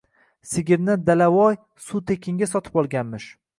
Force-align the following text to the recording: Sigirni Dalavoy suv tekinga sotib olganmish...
Sigirni 0.53 0.95
Dalavoy 1.09 1.59
suv 1.89 2.03
tekinga 2.13 2.51
sotib 2.57 2.83
olganmish... 2.85 3.33